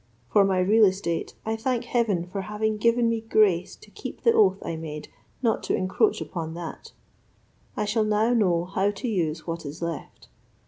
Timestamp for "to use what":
8.89-9.63